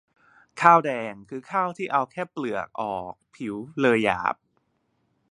[0.61, 4.35] ข้าวแดง คือข้าวที่เอาแค่เปลือกออก ผิวเลยหยาบ